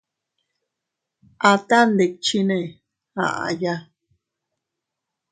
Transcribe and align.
Aata 1.49 1.77
ndikchinne 1.87 2.59
aʼaya. 3.25 3.73